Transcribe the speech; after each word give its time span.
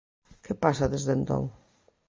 Que 0.43 0.53
pasa 0.63 0.91
desde 0.93 1.11
entón? 1.17 1.43